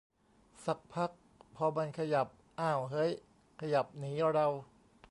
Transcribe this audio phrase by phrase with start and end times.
[0.65, 1.11] สักพัก
[1.55, 2.27] พอมันขยับ
[2.59, 3.11] อ้าวเฮ้ย
[3.61, 4.47] ขยับหนีเรา